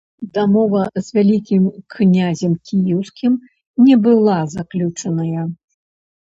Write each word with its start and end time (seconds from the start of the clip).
Дамова 0.35 0.85
з 1.01 1.17
вялікім 1.17 1.67
князем 1.95 2.55
кіеўскім 2.69 3.37
не 3.85 3.95
была 4.07 4.39
заключаная. 4.57 5.47